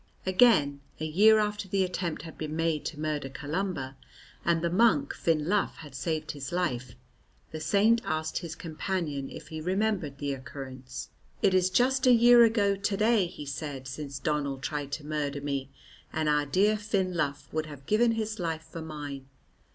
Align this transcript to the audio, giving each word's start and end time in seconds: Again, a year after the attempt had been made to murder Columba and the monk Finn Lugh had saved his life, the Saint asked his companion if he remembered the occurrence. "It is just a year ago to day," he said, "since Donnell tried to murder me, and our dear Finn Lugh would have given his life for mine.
Again, 0.25 0.81
a 0.99 1.05
year 1.05 1.37
after 1.37 1.67
the 1.67 1.83
attempt 1.83 2.23
had 2.23 2.35
been 2.35 2.55
made 2.55 2.85
to 2.85 2.99
murder 2.99 3.29
Columba 3.29 3.95
and 4.43 4.63
the 4.63 4.69
monk 4.71 5.13
Finn 5.13 5.45
Lugh 5.47 5.75
had 5.75 5.93
saved 5.93 6.31
his 6.31 6.51
life, 6.51 6.95
the 7.51 7.59
Saint 7.59 8.01
asked 8.03 8.39
his 8.39 8.55
companion 8.55 9.29
if 9.29 9.49
he 9.49 9.61
remembered 9.61 10.17
the 10.17 10.33
occurrence. 10.33 11.09
"It 11.43 11.53
is 11.53 11.69
just 11.69 12.07
a 12.07 12.13
year 12.13 12.43
ago 12.43 12.75
to 12.75 12.97
day," 12.97 13.27
he 13.27 13.45
said, 13.45 13.87
"since 13.87 14.17
Donnell 14.17 14.57
tried 14.57 14.91
to 14.93 15.05
murder 15.05 15.39
me, 15.41 15.69
and 16.11 16.27
our 16.27 16.47
dear 16.47 16.77
Finn 16.77 17.13
Lugh 17.13 17.37
would 17.51 17.67
have 17.67 17.85
given 17.85 18.13
his 18.13 18.39
life 18.39 18.63
for 18.63 18.81
mine. 18.81 19.27